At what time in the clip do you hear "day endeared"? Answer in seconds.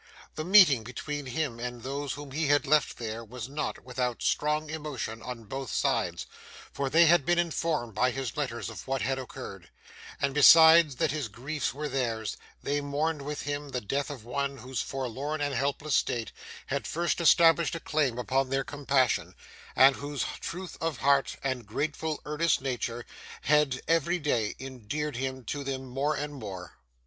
24.17-25.15